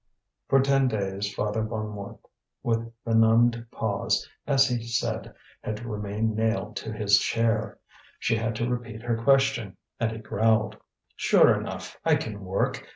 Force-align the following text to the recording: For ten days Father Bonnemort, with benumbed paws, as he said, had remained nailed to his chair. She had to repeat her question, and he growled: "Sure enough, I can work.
For 0.49 0.59
ten 0.61 0.87
days 0.87 1.31
Father 1.31 1.61
Bonnemort, 1.61 2.17
with 2.63 2.91
benumbed 3.05 3.63
paws, 3.69 4.27
as 4.47 4.67
he 4.67 4.81
said, 4.83 5.31
had 5.63 5.85
remained 5.85 6.35
nailed 6.35 6.75
to 6.77 6.91
his 6.91 7.19
chair. 7.19 7.77
She 8.17 8.35
had 8.35 8.55
to 8.55 8.67
repeat 8.67 9.03
her 9.03 9.23
question, 9.23 9.77
and 9.99 10.11
he 10.11 10.17
growled: 10.17 10.75
"Sure 11.15 11.53
enough, 11.55 11.99
I 12.03 12.15
can 12.15 12.43
work. 12.43 12.83